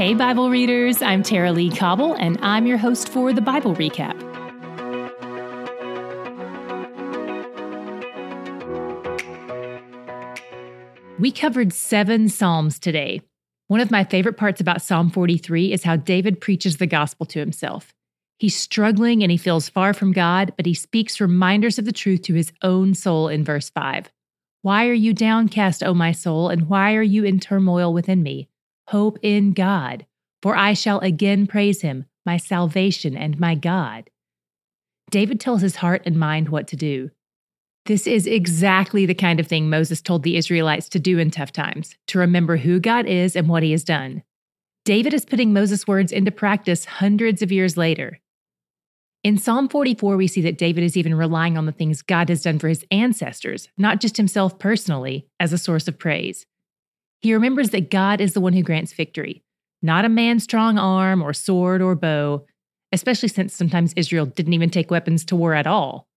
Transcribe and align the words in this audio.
Hey, 0.00 0.14
Bible 0.14 0.48
readers, 0.48 1.02
I'm 1.02 1.22
Tara-Leigh 1.22 1.76
Cobble, 1.76 2.14
and 2.14 2.38
I'm 2.40 2.66
your 2.66 2.78
host 2.78 3.10
for 3.10 3.34
the 3.34 3.42
Bible 3.42 3.74
Recap. 3.74 4.18
We 11.18 11.30
covered 11.30 11.74
seven 11.74 12.30
Psalms 12.30 12.78
today. 12.78 13.20
One 13.66 13.80
of 13.80 13.90
my 13.90 14.04
favorite 14.04 14.38
parts 14.38 14.58
about 14.58 14.80
Psalm 14.80 15.10
43 15.10 15.70
is 15.70 15.82
how 15.82 15.96
David 15.96 16.40
preaches 16.40 16.78
the 16.78 16.86
gospel 16.86 17.26
to 17.26 17.38
himself. 17.38 17.92
He's 18.38 18.56
struggling 18.56 19.22
and 19.22 19.30
he 19.30 19.36
feels 19.36 19.68
far 19.68 19.92
from 19.92 20.12
God, 20.12 20.54
but 20.56 20.64
he 20.64 20.72
speaks 20.72 21.20
reminders 21.20 21.78
of 21.78 21.84
the 21.84 21.92
truth 21.92 22.22
to 22.22 22.32
his 22.32 22.54
own 22.62 22.94
soul 22.94 23.28
in 23.28 23.44
verse 23.44 23.68
5. 23.68 24.10
Why 24.62 24.86
are 24.88 24.94
you 24.94 25.12
downcast, 25.12 25.82
O 25.82 25.92
my 25.92 26.12
soul, 26.12 26.48
and 26.48 26.70
why 26.70 26.94
are 26.94 27.02
you 27.02 27.24
in 27.24 27.38
turmoil 27.38 27.92
within 27.92 28.22
me? 28.22 28.48
Hope 28.90 29.20
in 29.22 29.52
God, 29.52 30.04
for 30.42 30.56
I 30.56 30.72
shall 30.72 30.98
again 30.98 31.46
praise 31.46 31.80
him, 31.80 32.06
my 32.26 32.36
salvation 32.36 33.16
and 33.16 33.38
my 33.38 33.54
God. 33.54 34.10
David 35.12 35.38
tells 35.38 35.62
his 35.62 35.76
heart 35.76 36.02
and 36.04 36.16
mind 36.16 36.48
what 36.48 36.66
to 36.66 36.76
do. 36.76 37.12
This 37.86 38.08
is 38.08 38.26
exactly 38.26 39.06
the 39.06 39.14
kind 39.14 39.38
of 39.38 39.46
thing 39.46 39.70
Moses 39.70 40.02
told 40.02 40.24
the 40.24 40.36
Israelites 40.36 40.88
to 40.88 40.98
do 40.98 41.20
in 41.20 41.30
tough 41.30 41.52
times 41.52 41.94
to 42.08 42.18
remember 42.18 42.56
who 42.56 42.80
God 42.80 43.06
is 43.06 43.36
and 43.36 43.48
what 43.48 43.62
he 43.62 43.70
has 43.70 43.84
done. 43.84 44.24
David 44.84 45.14
is 45.14 45.24
putting 45.24 45.52
Moses' 45.52 45.86
words 45.86 46.10
into 46.10 46.32
practice 46.32 46.84
hundreds 46.84 47.42
of 47.42 47.52
years 47.52 47.76
later. 47.76 48.18
In 49.22 49.38
Psalm 49.38 49.68
44, 49.68 50.16
we 50.16 50.26
see 50.26 50.40
that 50.40 50.58
David 50.58 50.82
is 50.82 50.96
even 50.96 51.14
relying 51.14 51.56
on 51.56 51.66
the 51.66 51.72
things 51.72 52.02
God 52.02 52.28
has 52.28 52.42
done 52.42 52.58
for 52.58 52.66
his 52.66 52.84
ancestors, 52.90 53.68
not 53.78 54.00
just 54.00 54.16
himself 54.16 54.58
personally, 54.58 55.28
as 55.38 55.52
a 55.52 55.58
source 55.58 55.86
of 55.86 55.96
praise. 55.96 56.44
He 57.20 57.34
remembers 57.34 57.70
that 57.70 57.90
God 57.90 58.20
is 58.20 58.32
the 58.32 58.40
one 58.40 58.52
who 58.52 58.62
grants 58.62 58.92
victory, 58.92 59.42
not 59.82 60.04
a 60.04 60.08
man's 60.08 60.44
strong 60.44 60.78
arm 60.78 61.22
or 61.22 61.32
sword 61.32 61.82
or 61.82 61.94
bow, 61.94 62.46
especially 62.92 63.28
since 63.28 63.54
sometimes 63.54 63.92
Israel 63.94 64.26
didn't 64.26 64.54
even 64.54 64.70
take 64.70 64.90
weapons 64.90 65.24
to 65.26 65.36
war 65.36 65.54
at 65.54 65.66
all. 65.66 66.08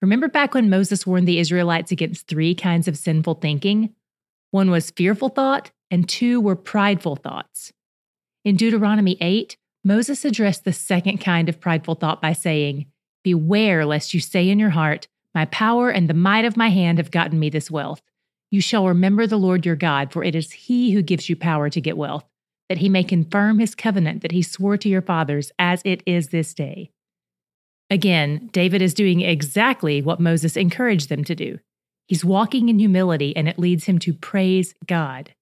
Remember 0.00 0.28
back 0.28 0.54
when 0.54 0.70
Moses 0.70 1.06
warned 1.06 1.28
the 1.28 1.38
Israelites 1.38 1.92
against 1.92 2.26
three 2.26 2.54
kinds 2.54 2.88
of 2.88 2.96
sinful 2.96 3.34
thinking? 3.34 3.94
One 4.50 4.70
was 4.70 4.90
fearful 4.90 5.28
thought, 5.28 5.70
and 5.90 6.08
two 6.08 6.40
were 6.40 6.56
prideful 6.56 7.16
thoughts. 7.16 7.72
In 8.44 8.56
Deuteronomy 8.56 9.18
8, 9.20 9.56
Moses 9.84 10.24
addressed 10.24 10.64
the 10.64 10.72
second 10.72 11.18
kind 11.18 11.48
of 11.48 11.60
prideful 11.60 11.94
thought 11.96 12.22
by 12.22 12.32
saying, 12.32 12.86
Beware 13.22 13.84
lest 13.84 14.14
you 14.14 14.20
say 14.20 14.48
in 14.48 14.58
your 14.58 14.70
heart, 14.70 15.08
My 15.34 15.44
power 15.46 15.90
and 15.90 16.08
the 16.08 16.14
might 16.14 16.44
of 16.44 16.56
my 16.56 16.70
hand 16.70 16.98
have 16.98 17.10
gotten 17.10 17.38
me 17.38 17.50
this 17.50 17.70
wealth. 17.70 18.02
You 18.50 18.60
shall 18.60 18.88
remember 18.88 19.26
the 19.26 19.36
Lord 19.36 19.64
your 19.64 19.76
God, 19.76 20.12
for 20.12 20.24
it 20.24 20.34
is 20.34 20.52
he 20.52 20.92
who 20.92 21.02
gives 21.02 21.28
you 21.28 21.36
power 21.36 21.70
to 21.70 21.80
get 21.80 21.96
wealth, 21.96 22.24
that 22.68 22.78
he 22.78 22.88
may 22.88 23.04
confirm 23.04 23.58
his 23.58 23.74
covenant 23.74 24.22
that 24.22 24.32
he 24.32 24.42
swore 24.42 24.76
to 24.76 24.88
your 24.88 25.02
fathers, 25.02 25.52
as 25.58 25.82
it 25.84 26.02
is 26.04 26.28
this 26.28 26.52
day. 26.52 26.90
Again, 27.90 28.48
David 28.52 28.82
is 28.82 28.94
doing 28.94 29.20
exactly 29.20 30.02
what 30.02 30.20
Moses 30.20 30.56
encouraged 30.56 31.08
them 31.08 31.24
to 31.24 31.34
do. 31.34 31.58
He's 32.06 32.24
walking 32.24 32.68
in 32.68 32.78
humility, 32.78 33.36
and 33.36 33.48
it 33.48 33.58
leads 33.58 33.84
him 33.84 33.98
to 34.00 34.14
praise 34.14 34.74
God. 34.86 35.32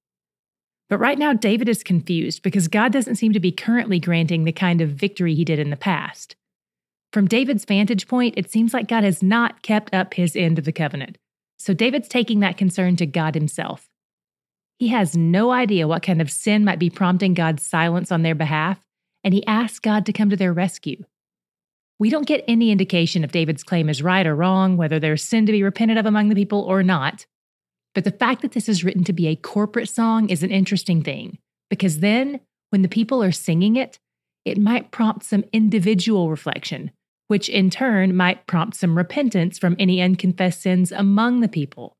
But 0.90 0.98
right 0.98 1.18
now, 1.18 1.32
David 1.32 1.68
is 1.68 1.82
confused 1.82 2.42
because 2.42 2.68
God 2.68 2.92
doesn't 2.92 3.16
seem 3.16 3.32
to 3.32 3.40
be 3.40 3.52
currently 3.52 4.00
granting 4.00 4.44
the 4.44 4.52
kind 4.52 4.80
of 4.80 4.90
victory 4.90 5.34
he 5.34 5.44
did 5.44 5.58
in 5.58 5.70
the 5.70 5.76
past. 5.76 6.36
From 7.12 7.26
David's 7.26 7.64
vantage 7.64 8.06
point, 8.06 8.34
it 8.36 8.50
seems 8.50 8.74
like 8.74 8.88
God 8.88 9.04
has 9.04 9.22
not 9.22 9.62
kept 9.62 9.94
up 9.94 10.14
his 10.14 10.36
end 10.36 10.58
of 10.58 10.64
the 10.64 10.72
covenant. 10.72 11.16
So 11.58 11.74
David's 11.74 12.08
taking 12.08 12.40
that 12.40 12.56
concern 12.56 12.96
to 12.96 13.06
God 13.06 13.34
himself. 13.34 13.88
He 14.78 14.88
has 14.88 15.16
no 15.16 15.50
idea 15.50 15.88
what 15.88 16.04
kind 16.04 16.22
of 16.22 16.30
sin 16.30 16.64
might 16.64 16.78
be 16.78 16.90
prompting 16.90 17.34
God's 17.34 17.66
silence 17.66 18.12
on 18.12 18.22
their 18.22 18.36
behalf, 18.36 18.78
and 19.24 19.34
he 19.34 19.44
asks 19.46 19.80
God 19.80 20.06
to 20.06 20.12
come 20.12 20.30
to 20.30 20.36
their 20.36 20.52
rescue. 20.52 21.04
We 21.98 22.10
don't 22.10 22.28
get 22.28 22.44
any 22.46 22.70
indication 22.70 23.24
if 23.24 23.32
David's 23.32 23.64
claim 23.64 23.88
is 23.88 24.04
right 24.04 24.24
or 24.24 24.36
wrong, 24.36 24.76
whether 24.76 25.00
there's 25.00 25.24
sin 25.24 25.46
to 25.46 25.52
be 25.52 25.64
repented 25.64 25.98
of 25.98 26.06
among 26.06 26.28
the 26.28 26.36
people 26.36 26.60
or 26.60 26.84
not. 26.84 27.26
But 27.92 28.04
the 28.04 28.12
fact 28.12 28.42
that 28.42 28.52
this 28.52 28.68
is 28.68 28.84
written 28.84 29.02
to 29.04 29.12
be 29.12 29.26
a 29.26 29.34
corporate 29.34 29.88
song 29.88 30.30
is 30.30 30.44
an 30.44 30.52
interesting 30.52 31.02
thing, 31.02 31.38
because 31.68 31.98
then, 31.98 32.38
when 32.70 32.82
the 32.82 32.88
people 32.88 33.20
are 33.20 33.32
singing 33.32 33.74
it, 33.74 33.98
it 34.44 34.58
might 34.58 34.92
prompt 34.92 35.24
some 35.24 35.44
individual 35.52 36.30
reflection, 36.30 36.92
which 37.28 37.48
in 37.48 37.70
turn 37.70 38.16
might 38.16 38.46
prompt 38.46 38.76
some 38.76 38.98
repentance 38.98 39.58
from 39.58 39.76
any 39.78 40.02
unconfessed 40.02 40.60
sins 40.60 40.90
among 40.90 41.40
the 41.40 41.48
people. 41.48 41.94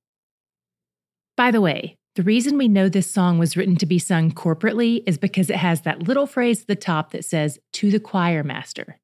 By 1.37 1.51
the 1.51 1.61
way, 1.61 1.95
the 2.17 2.25
reason 2.25 2.59
we 2.59 2.67
know 2.67 2.89
this 2.89 3.09
song 3.09 3.39
was 3.39 3.57
written 3.57 3.77
to 3.77 3.87
be 3.87 4.01
sung 4.01 4.33
corporately 4.33 5.05
is 5.07 5.19
because 5.19 5.49
it 5.49 5.57
has 5.57 5.83
that 5.83 6.03
little 6.03 6.27
phrase 6.27 6.63
at 6.63 6.67
the 6.67 6.75
top 6.75 7.13
that 7.13 7.25
says, 7.25 7.61
to 7.75 7.93
the 7.93 8.01
choir 8.01 8.43
master. 8.43 8.99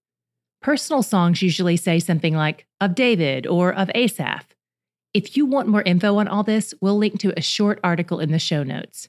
Personal 0.61 1.03
songs 1.03 1.41
usually 1.41 1.77
say 1.77 2.01
something 2.01 2.35
like, 2.35 2.67
of 2.81 2.97
David 2.97 3.47
or 3.47 3.73
of 3.73 3.91
Asaph. 3.95 4.47
If 5.13 5.37
you 5.37 5.47
want 5.47 5.69
more 5.69 5.83
info 5.83 6.17
on 6.17 6.27
all 6.27 6.43
this, 6.43 6.75
we'll 6.81 6.99
link 6.99 7.21
to 7.21 7.39
a 7.39 7.43
short 7.43 7.79
article 7.85 8.19
in 8.19 8.33
the 8.33 8.39
show 8.41 8.65
notes. 8.65 9.09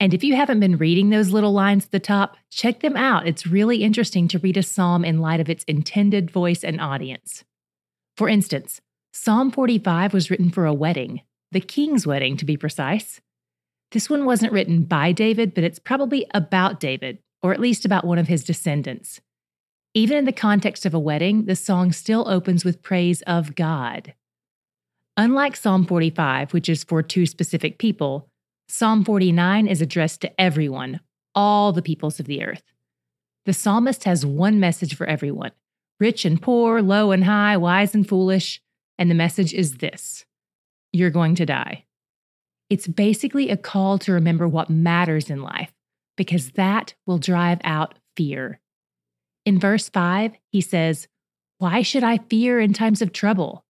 And 0.00 0.14
if 0.14 0.22
you 0.22 0.36
haven't 0.36 0.60
been 0.60 0.76
reading 0.76 1.10
those 1.10 1.30
little 1.30 1.52
lines 1.52 1.86
at 1.86 1.90
the 1.90 1.98
top, 1.98 2.36
check 2.50 2.80
them 2.80 2.96
out. 2.96 3.26
It's 3.26 3.46
really 3.46 3.82
interesting 3.82 4.28
to 4.28 4.38
read 4.38 4.56
a 4.56 4.62
psalm 4.62 5.04
in 5.04 5.20
light 5.20 5.40
of 5.40 5.48
its 5.48 5.64
intended 5.64 6.30
voice 6.30 6.62
and 6.62 6.80
audience. 6.80 7.44
For 8.16 8.28
instance, 8.28 8.80
Psalm 9.12 9.50
45 9.50 10.12
was 10.12 10.30
written 10.30 10.50
for 10.50 10.66
a 10.66 10.74
wedding, 10.74 11.22
the 11.50 11.60
king's 11.60 12.06
wedding 12.06 12.36
to 12.36 12.44
be 12.44 12.56
precise. 12.56 13.20
This 13.90 14.10
one 14.10 14.24
wasn't 14.24 14.52
written 14.52 14.84
by 14.84 15.12
David, 15.12 15.54
but 15.54 15.64
it's 15.64 15.78
probably 15.78 16.26
about 16.34 16.78
David, 16.78 17.18
or 17.42 17.52
at 17.52 17.60
least 17.60 17.84
about 17.84 18.04
one 18.04 18.18
of 18.18 18.28
his 18.28 18.44
descendants. 18.44 19.20
Even 19.94 20.18
in 20.18 20.24
the 20.26 20.32
context 20.32 20.84
of 20.84 20.94
a 20.94 20.98
wedding, 20.98 21.46
the 21.46 21.56
song 21.56 21.90
still 21.90 22.28
opens 22.28 22.64
with 22.64 22.82
praise 22.82 23.22
of 23.22 23.54
God. 23.54 24.14
Unlike 25.16 25.56
Psalm 25.56 25.86
45, 25.86 26.52
which 26.52 26.68
is 26.68 26.84
for 26.84 27.02
two 27.02 27.26
specific 27.26 27.78
people, 27.78 28.28
Psalm 28.70 29.02
49 29.02 29.66
is 29.66 29.80
addressed 29.80 30.20
to 30.20 30.40
everyone, 30.40 31.00
all 31.34 31.72
the 31.72 31.82
peoples 31.82 32.20
of 32.20 32.26
the 32.26 32.44
earth. 32.44 32.62
The 33.46 33.54
psalmist 33.54 34.04
has 34.04 34.26
one 34.26 34.60
message 34.60 34.94
for 34.94 35.06
everyone 35.06 35.52
rich 36.00 36.24
and 36.24 36.40
poor, 36.40 36.80
low 36.80 37.10
and 37.10 37.24
high, 37.24 37.56
wise 37.56 37.94
and 37.94 38.08
foolish, 38.08 38.60
and 38.98 39.10
the 39.10 39.14
message 39.14 39.54
is 39.54 39.78
this 39.78 40.26
You're 40.92 41.10
going 41.10 41.34
to 41.36 41.46
die. 41.46 41.84
It's 42.68 42.86
basically 42.86 43.48
a 43.48 43.56
call 43.56 43.98
to 44.00 44.12
remember 44.12 44.46
what 44.46 44.68
matters 44.68 45.30
in 45.30 45.42
life, 45.42 45.72
because 46.16 46.50
that 46.52 46.94
will 47.06 47.18
drive 47.18 47.60
out 47.64 47.94
fear. 48.16 48.60
In 49.46 49.58
verse 49.58 49.88
5, 49.88 50.32
he 50.50 50.60
says, 50.60 51.08
Why 51.56 51.80
should 51.80 52.04
I 52.04 52.18
fear 52.18 52.60
in 52.60 52.74
times 52.74 53.00
of 53.00 53.12
trouble? 53.12 53.64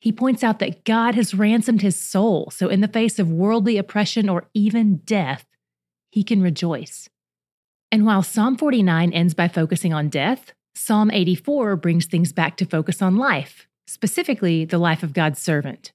He 0.00 0.12
points 0.12 0.44
out 0.44 0.60
that 0.60 0.84
God 0.84 1.14
has 1.16 1.34
ransomed 1.34 1.82
his 1.82 2.00
soul, 2.00 2.50
so 2.50 2.68
in 2.68 2.80
the 2.80 2.88
face 2.88 3.18
of 3.18 3.30
worldly 3.30 3.78
oppression 3.78 4.28
or 4.28 4.48
even 4.54 4.98
death, 4.98 5.44
he 6.10 6.22
can 6.22 6.40
rejoice. 6.40 7.08
And 7.90 8.06
while 8.06 8.22
Psalm 8.22 8.56
49 8.56 9.12
ends 9.12 9.34
by 9.34 9.48
focusing 9.48 9.92
on 9.92 10.08
death, 10.08 10.52
Psalm 10.74 11.10
84 11.10 11.76
brings 11.76 12.06
things 12.06 12.32
back 12.32 12.56
to 12.58 12.64
focus 12.64 13.02
on 13.02 13.16
life, 13.16 13.66
specifically 13.86 14.64
the 14.64 14.78
life 14.78 15.02
of 15.02 15.12
God's 15.12 15.40
servant. 15.40 15.92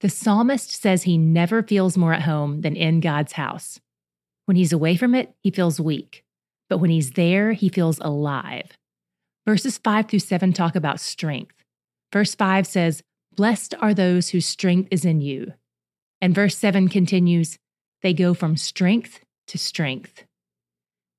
The 0.00 0.08
psalmist 0.08 0.70
says 0.70 1.02
he 1.02 1.18
never 1.18 1.62
feels 1.62 1.96
more 1.96 2.14
at 2.14 2.22
home 2.22 2.62
than 2.62 2.74
in 2.74 3.00
God's 3.00 3.34
house. 3.34 3.78
When 4.46 4.56
he's 4.56 4.72
away 4.72 4.96
from 4.96 5.14
it, 5.14 5.34
he 5.42 5.50
feels 5.50 5.78
weak, 5.78 6.24
but 6.68 6.78
when 6.78 6.90
he's 6.90 7.12
there, 7.12 7.52
he 7.52 7.68
feels 7.68 7.98
alive. 8.00 8.72
Verses 9.46 9.78
5 9.78 10.08
through 10.08 10.18
7 10.18 10.52
talk 10.52 10.74
about 10.74 11.00
strength. 11.00 11.54
Verse 12.12 12.34
5 12.34 12.66
says, 12.66 13.02
Blessed 13.36 13.74
are 13.80 13.94
those 13.94 14.30
whose 14.30 14.46
strength 14.46 14.88
is 14.90 15.04
in 15.04 15.20
you. 15.20 15.54
And 16.20 16.34
verse 16.34 16.56
7 16.56 16.88
continues, 16.88 17.58
they 18.02 18.12
go 18.12 18.34
from 18.34 18.56
strength 18.56 19.20
to 19.48 19.58
strength. 19.58 20.24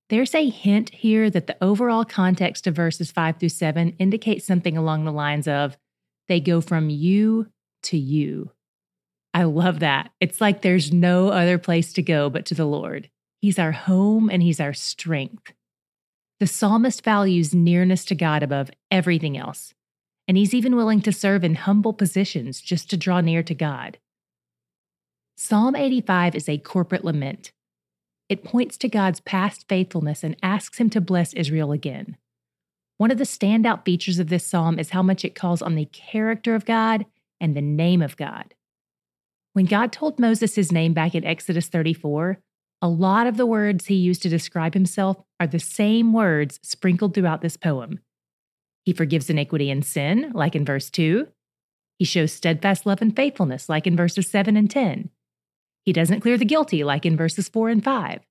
There's 0.09 0.35
a 0.35 0.49
hint 0.49 0.89
here 0.89 1.29
that 1.29 1.47
the 1.47 1.57
overall 1.63 2.03
context 2.03 2.67
of 2.67 2.75
verses 2.75 3.11
5 3.11 3.39
through 3.39 3.49
7 3.49 3.95
indicates 3.97 4.45
something 4.45 4.77
along 4.77 5.05
the 5.05 5.11
lines 5.11 5.47
of, 5.47 5.77
they 6.27 6.39
go 6.39 6.59
from 6.59 6.89
you 6.89 7.47
to 7.83 7.97
you. 7.97 8.51
I 9.33 9.43
love 9.43 9.79
that. 9.79 10.11
It's 10.19 10.41
like 10.41 10.61
there's 10.61 10.91
no 10.91 11.29
other 11.29 11.57
place 11.57 11.93
to 11.93 12.01
go 12.01 12.29
but 12.29 12.45
to 12.47 12.55
the 12.55 12.65
Lord. 12.65 13.09
He's 13.39 13.57
our 13.57 13.71
home 13.71 14.29
and 14.29 14.43
He's 14.43 14.59
our 14.59 14.73
strength. 14.73 15.53
The 16.39 16.47
psalmist 16.47 17.03
values 17.03 17.55
nearness 17.55 18.03
to 18.05 18.15
God 18.15 18.43
above 18.43 18.69
everything 18.89 19.37
else 19.37 19.73
and 20.31 20.37
he's 20.37 20.53
even 20.53 20.77
willing 20.77 21.01
to 21.01 21.11
serve 21.11 21.43
in 21.43 21.55
humble 21.55 21.91
positions 21.91 22.61
just 22.61 22.89
to 22.89 22.95
draw 22.95 23.19
near 23.19 23.43
to 23.43 23.53
God. 23.53 23.97
Psalm 25.35 25.75
85 25.75 26.35
is 26.35 26.47
a 26.47 26.57
corporate 26.57 27.03
lament. 27.03 27.51
It 28.29 28.45
points 28.45 28.77
to 28.77 28.87
God's 28.87 29.19
past 29.19 29.67
faithfulness 29.67 30.23
and 30.23 30.37
asks 30.41 30.77
him 30.77 30.89
to 30.91 31.01
bless 31.01 31.33
Israel 31.33 31.73
again. 31.73 32.15
One 32.95 33.11
of 33.11 33.17
the 33.17 33.25
standout 33.25 33.83
features 33.83 34.19
of 34.19 34.29
this 34.29 34.45
psalm 34.45 34.79
is 34.79 34.91
how 34.91 35.03
much 35.03 35.25
it 35.25 35.35
calls 35.35 35.61
on 35.61 35.75
the 35.75 35.83
character 35.83 36.55
of 36.55 36.63
God 36.63 37.05
and 37.41 37.53
the 37.53 37.61
name 37.61 38.01
of 38.01 38.15
God. 38.15 38.53
When 39.51 39.65
God 39.65 39.91
told 39.91 40.17
Moses 40.17 40.55
his 40.55 40.71
name 40.71 40.93
back 40.93 41.13
in 41.13 41.25
Exodus 41.25 41.67
34, 41.67 42.39
A 42.81 42.87
lot 42.87 43.27
of 43.27 43.35
the 43.35 43.45
words 43.45 43.87
he 43.87 43.95
used 43.95 44.21
to 44.21 44.29
describe 44.29 44.75
himself 44.75 45.17
are 45.41 45.47
the 45.47 45.59
same 45.59 46.13
words 46.13 46.57
sprinkled 46.63 47.15
throughout 47.15 47.41
this 47.41 47.57
poem. 47.57 47.99
He 48.83 48.93
forgives 48.93 49.29
iniquity 49.29 49.69
and 49.69 49.85
sin, 49.85 50.31
like 50.33 50.55
in 50.55 50.65
verse 50.65 50.89
2. 50.89 51.27
He 51.99 52.05
shows 52.05 52.31
steadfast 52.31 52.85
love 52.85 53.01
and 53.01 53.15
faithfulness, 53.15 53.69
like 53.69 53.85
in 53.85 53.95
verses 53.95 54.27
7 54.27 54.57
and 54.57 54.69
10. 54.69 55.09
He 55.83 55.93
doesn't 55.93 56.21
clear 56.21 56.37
the 56.37 56.45
guilty, 56.45 56.83
like 56.83 57.05
in 57.05 57.17
verses 57.17 57.47
4 57.49 57.69
and 57.69 57.83
5. 57.83 58.21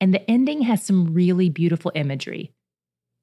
And 0.00 0.12
the 0.12 0.30
ending 0.30 0.62
has 0.62 0.82
some 0.82 1.12
really 1.12 1.48
beautiful 1.48 1.92
imagery. 1.94 2.52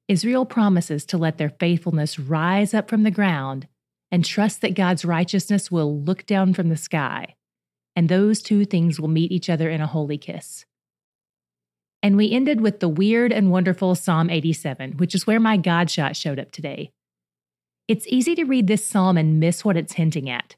Israel 0.08 0.44
promises 0.44 1.04
to 1.06 1.18
let 1.18 1.38
their 1.38 1.50
faithfulness 1.50 2.18
rise 2.18 2.74
up 2.74 2.88
from 2.88 3.02
the 3.02 3.10
ground 3.10 3.68
and 4.10 4.24
trust 4.24 4.60
that 4.60 4.74
God's 4.74 5.04
righteousness 5.04 5.70
will 5.70 6.00
look 6.00 6.26
down 6.26 6.54
from 6.54 6.68
the 6.68 6.76
sky. 6.76 7.36
And 7.94 8.08
those 8.08 8.42
two 8.42 8.64
things 8.64 8.98
will 8.98 9.08
meet 9.08 9.30
each 9.30 9.48
other 9.48 9.68
in 9.68 9.80
a 9.80 9.86
holy 9.86 10.18
kiss. 10.18 10.64
And 12.02 12.16
we 12.16 12.30
ended 12.30 12.60
with 12.60 12.80
the 12.80 12.88
weird 12.88 13.32
and 13.32 13.50
wonderful 13.50 13.94
Psalm 13.94 14.30
87, 14.30 14.92
which 14.92 15.14
is 15.14 15.26
where 15.26 15.40
my 15.40 15.56
God 15.56 15.90
shot 15.90 16.16
showed 16.16 16.38
up 16.38 16.50
today. 16.50 16.92
It's 17.88 18.06
easy 18.06 18.34
to 18.36 18.44
read 18.44 18.68
this 18.68 18.86
psalm 18.86 19.16
and 19.16 19.40
miss 19.40 19.64
what 19.64 19.76
it's 19.76 19.94
hinting 19.94 20.30
at. 20.30 20.56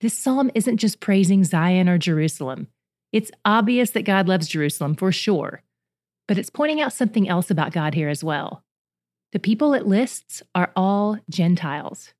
This 0.00 0.18
psalm 0.18 0.50
isn't 0.54 0.78
just 0.78 1.00
praising 1.00 1.44
Zion 1.44 1.88
or 1.88 1.98
Jerusalem. 1.98 2.68
It's 3.12 3.30
obvious 3.44 3.92
that 3.92 4.02
God 4.02 4.28
loves 4.28 4.48
Jerusalem 4.48 4.96
for 4.96 5.12
sure, 5.12 5.62
but 6.26 6.36
it's 6.36 6.50
pointing 6.50 6.80
out 6.80 6.92
something 6.92 7.28
else 7.28 7.50
about 7.50 7.72
God 7.72 7.94
here 7.94 8.08
as 8.08 8.24
well. 8.24 8.64
The 9.32 9.38
people 9.38 9.72
it 9.72 9.86
lists 9.86 10.42
are 10.54 10.72
all 10.76 11.18
Gentiles. 11.30 12.12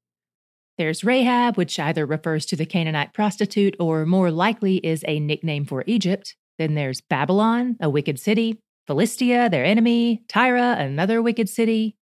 There's 0.78 1.04
Rahab, 1.04 1.56
which 1.56 1.78
either 1.78 2.06
refers 2.06 2.46
to 2.46 2.56
the 2.56 2.66
Canaanite 2.66 3.12
prostitute 3.12 3.76
or 3.78 4.06
more 4.06 4.30
likely 4.30 4.76
is 4.76 5.04
a 5.06 5.20
nickname 5.20 5.64
for 5.64 5.84
Egypt. 5.86 6.36
Then 6.58 6.74
there's 6.74 7.00
Babylon, 7.00 7.76
a 7.80 7.90
wicked 7.90 8.18
city, 8.18 8.58
Philistia, 8.86 9.48
their 9.50 9.64
enemy, 9.64 10.24
Tyre, 10.28 10.56
another 10.56 11.20
wicked 11.22 11.48
city. 11.48 11.96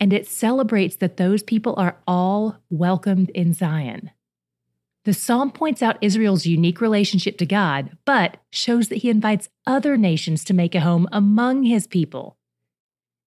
And 0.00 0.12
it 0.12 0.28
celebrates 0.28 0.96
that 0.96 1.16
those 1.16 1.42
people 1.42 1.74
are 1.76 1.98
all 2.06 2.58
welcomed 2.70 3.30
in 3.30 3.52
Zion. 3.52 4.10
The 5.04 5.14
psalm 5.14 5.50
points 5.50 5.82
out 5.82 5.98
Israel's 6.00 6.46
unique 6.46 6.80
relationship 6.80 7.38
to 7.38 7.46
God, 7.46 7.96
but 8.04 8.36
shows 8.52 8.88
that 8.88 8.98
he 8.98 9.10
invites 9.10 9.48
other 9.66 9.96
nations 9.96 10.44
to 10.44 10.54
make 10.54 10.74
a 10.74 10.80
home 10.80 11.08
among 11.12 11.64
his 11.64 11.86
people 11.86 12.38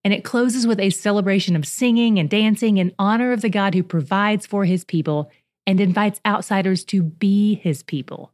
and 0.04 0.14
it 0.14 0.24
closes 0.24 0.66
with 0.66 0.80
a 0.80 0.90
celebration 0.90 1.56
of 1.56 1.68
singing 1.68 2.18
and 2.18 2.30
dancing 2.30 2.78
in 2.78 2.94
honor 2.98 3.32
of 3.32 3.42
the 3.42 3.50
God 3.50 3.74
who 3.74 3.84
provides 3.84 4.46
for 4.46 4.66
his 4.66 4.84
people 4.84 5.32
and 5.68 5.80
invites 5.80 6.20
outsiders 6.26 6.84
to 6.86 7.04
be 7.04 7.56
his 7.56 7.84
people. 7.84 8.34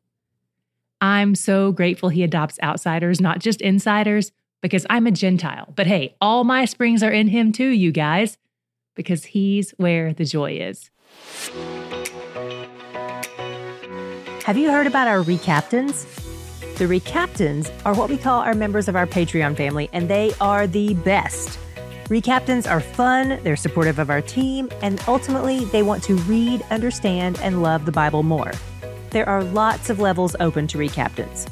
I'm 1.02 1.36
so 1.36 1.72
grateful 1.72 2.10
he 2.10 2.24
adopts 2.24 2.58
outsiders, 2.64 3.22
not 3.22 3.40
just 3.40 3.62
insiders, 3.62 4.32
because 4.62 4.86
I'm 4.90 5.08
a 5.08 5.12
Gentile. 5.12 5.74
But 5.76 5.88
hey, 5.88 6.16
all 6.20 6.44
my 6.44 6.66
springs 6.66 7.04
are 7.04 7.12
in 7.12 7.28
him 7.28 7.52
too, 7.52 7.70
you 7.70 7.92
guys, 7.92 8.38
because 8.96 9.26
he's 9.26 9.72
where 9.72 10.14
the 10.14 10.26
joy 10.26 10.54
is. 10.54 10.90
Have 14.46 14.58
you 14.58 14.72
heard 14.72 14.88
about 14.88 15.08
our 15.08 15.22
recaptains? 15.22 16.06
The 16.78 16.88
Recaptains 16.88 17.72
are 17.86 17.96
what 17.96 18.08
we 18.08 18.18
call 18.18 18.42
our 18.42 18.54
members 18.54 18.88
of 18.88 18.96
our 18.96 19.08
Patreon 19.08 19.58
family, 19.58 19.90
and 19.94 20.08
they 20.08 20.32
are 20.40 20.68
the 20.68 20.94
best. 20.94 21.58
Recaptains 22.08 22.68
are 22.68 22.80
fun, 22.80 23.40
they're 23.44 23.56
supportive 23.56 23.98
of 23.98 24.12
our 24.12 24.22
team, 24.22 24.70
and 24.84 25.02
ultimately, 25.08 25.66
they 25.66 25.82
want 25.82 26.04
to 26.04 26.14
read, 26.16 26.62
understand, 26.70 27.40
and 27.42 27.64
love 27.64 27.86
the 27.86 27.92
Bible 27.92 28.22
more. 28.22 28.52
There 29.10 29.28
are 29.28 29.42
lots 29.42 29.90
of 29.90 30.02
levels 30.02 30.36
open 30.42 30.68
to 30.68 30.78
Recaptains. 30.78 31.46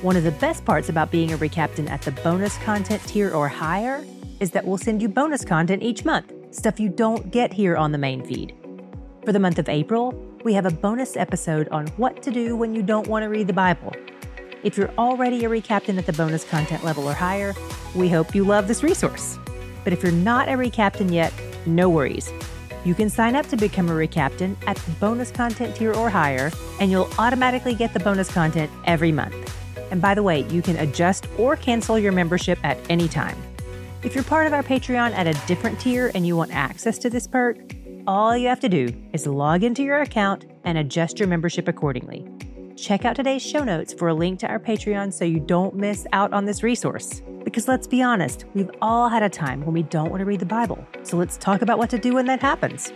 One 0.00 0.16
of 0.16 0.24
the 0.24 0.30
best 0.30 0.64
parts 0.64 0.88
about 0.88 1.10
being 1.10 1.34
a 1.34 1.36
Recaptain 1.36 1.90
at 1.90 2.00
the 2.00 2.10
bonus 2.10 2.56
content 2.58 3.02
tier 3.06 3.30
or 3.30 3.48
higher 3.48 4.02
is 4.40 4.50
that 4.52 4.64
we'll 4.64 4.78
send 4.78 5.02
you 5.02 5.08
bonus 5.08 5.44
content 5.44 5.82
each 5.82 6.06
month, 6.06 6.32
stuff 6.54 6.80
you 6.80 6.88
don't 6.88 7.30
get 7.30 7.52
here 7.52 7.76
on 7.76 7.92
the 7.92 7.98
main 7.98 8.24
feed. 8.24 8.54
For 9.26 9.32
the 9.32 9.38
month 9.38 9.58
of 9.58 9.68
April, 9.68 10.12
we 10.42 10.54
have 10.54 10.64
a 10.64 10.70
bonus 10.70 11.14
episode 11.14 11.68
on 11.68 11.86
what 11.98 12.22
to 12.22 12.30
do 12.30 12.56
when 12.56 12.74
you 12.74 12.82
don't 12.82 13.06
want 13.08 13.24
to 13.24 13.28
read 13.28 13.46
the 13.46 13.52
Bible. 13.52 13.92
If 14.62 14.78
you're 14.78 14.92
already 14.96 15.44
a 15.44 15.50
recaptain 15.50 15.98
at 15.98 16.06
the 16.06 16.14
bonus 16.14 16.44
content 16.44 16.82
level 16.82 17.06
or 17.06 17.12
higher, 17.12 17.54
we 17.94 18.08
hope 18.08 18.34
you 18.34 18.42
love 18.42 18.68
this 18.68 18.82
resource. 18.82 19.38
But 19.84 19.92
if 19.92 20.02
you're 20.02 20.12
not 20.12 20.48
a 20.48 20.52
recaptain 20.52 21.12
yet, 21.12 21.34
no 21.66 21.90
worries. 21.90 22.32
You 22.84 22.94
can 22.94 23.08
sign 23.08 23.36
up 23.36 23.46
to 23.48 23.56
become 23.56 23.88
a 23.88 23.92
recaptain 23.92 24.56
at 24.66 24.76
the 24.76 24.90
bonus 24.92 25.30
content 25.30 25.76
tier 25.76 25.92
or 25.94 26.10
higher, 26.10 26.50
and 26.80 26.90
you'll 26.90 27.08
automatically 27.18 27.74
get 27.74 27.92
the 27.92 28.00
bonus 28.00 28.30
content 28.30 28.70
every 28.86 29.12
month. 29.12 29.34
And 29.90 30.02
by 30.02 30.14
the 30.14 30.22
way, 30.22 30.40
you 30.48 30.62
can 30.62 30.76
adjust 30.76 31.28
or 31.38 31.54
cancel 31.54 31.98
your 31.98 32.12
membership 32.12 32.58
at 32.64 32.78
any 32.90 33.08
time. 33.08 33.36
If 34.02 34.14
you're 34.14 34.24
part 34.24 34.48
of 34.48 34.52
our 34.52 34.64
Patreon 34.64 35.12
at 35.12 35.28
a 35.28 35.46
different 35.46 35.78
tier 35.78 36.10
and 36.14 36.26
you 36.26 36.36
want 36.36 36.52
access 36.52 36.98
to 36.98 37.10
this 37.10 37.26
perk, 37.26 37.58
all 38.06 38.36
you 38.36 38.48
have 38.48 38.60
to 38.60 38.68
do 38.68 38.88
is 39.12 39.28
log 39.28 39.62
into 39.62 39.84
your 39.84 40.00
account 40.00 40.46
and 40.64 40.76
adjust 40.76 41.20
your 41.20 41.28
membership 41.28 41.68
accordingly. 41.68 42.26
Check 42.74 43.04
out 43.04 43.14
today's 43.14 43.42
show 43.42 43.62
notes 43.62 43.92
for 43.92 44.08
a 44.08 44.14
link 44.14 44.40
to 44.40 44.48
our 44.48 44.58
Patreon 44.58 45.12
so 45.12 45.24
you 45.24 45.38
don't 45.38 45.76
miss 45.76 46.04
out 46.12 46.32
on 46.32 46.46
this 46.46 46.64
resource. 46.64 47.22
Because 47.52 47.68
let's 47.68 47.86
be 47.86 48.00
honest, 48.00 48.46
we've 48.54 48.70
all 48.80 49.10
had 49.10 49.22
a 49.22 49.28
time 49.28 49.62
when 49.66 49.74
we 49.74 49.82
don't 49.82 50.08
want 50.08 50.20
to 50.20 50.24
read 50.24 50.40
the 50.40 50.46
Bible. 50.46 50.86
So 51.02 51.18
let's 51.18 51.36
talk 51.36 51.60
about 51.60 51.76
what 51.76 51.90
to 51.90 51.98
do 51.98 52.14
when 52.14 52.24
that 52.24 52.40
happens. 52.40 52.88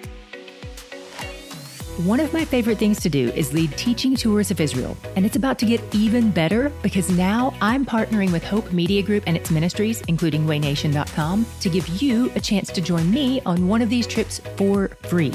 One 2.06 2.20
of 2.20 2.32
my 2.32 2.42
favorite 2.42 2.78
things 2.78 2.98
to 3.02 3.10
do 3.10 3.28
is 3.32 3.52
lead 3.52 3.76
teaching 3.76 4.16
tours 4.16 4.50
of 4.50 4.58
Israel, 4.58 4.96
and 5.14 5.26
it's 5.26 5.36
about 5.36 5.58
to 5.58 5.66
get 5.66 5.82
even 5.94 6.30
better 6.30 6.72
because 6.82 7.10
now 7.10 7.52
I'm 7.60 7.84
partnering 7.84 8.32
with 8.32 8.42
Hope 8.42 8.72
Media 8.72 9.02
Group 9.02 9.24
and 9.26 9.36
its 9.36 9.50
ministries, 9.50 10.00
including 10.08 10.46
waynation.com, 10.46 11.44
to 11.60 11.68
give 11.68 11.86
you 12.00 12.32
a 12.34 12.40
chance 12.40 12.72
to 12.72 12.80
join 12.80 13.10
me 13.10 13.42
on 13.44 13.68
one 13.68 13.82
of 13.82 13.90
these 13.90 14.06
trips 14.06 14.40
for 14.56 14.88
free. 15.02 15.34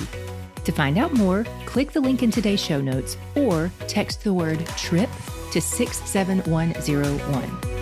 To 0.63 0.71
find 0.71 0.97
out 0.97 1.13
more, 1.13 1.45
click 1.67 1.91
the 1.91 2.01
link 2.01 2.23
in 2.23 2.31
today's 2.31 2.59
show 2.59 2.81
notes 2.81 3.17
or 3.35 3.71
text 3.87 4.23
the 4.23 4.33
word 4.33 4.65
TRIP 4.77 5.11
to 5.51 5.61
67101. 5.61 7.80